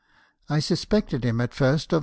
I 0.49 0.61
suspected 0.61 1.23
him 1.23 1.39
at 1.41 1.53
first 1.53 1.93
of 1.93 1.99
mk. 1.99 1.99